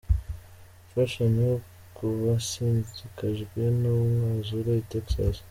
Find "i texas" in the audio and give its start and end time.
4.83-5.35